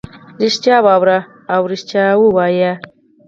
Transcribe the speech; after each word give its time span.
ریښتیا 0.43 0.77
واوري 0.85 1.17
او 1.53 1.61
ریښتیا 1.71 2.05
ووایي. 2.17 2.71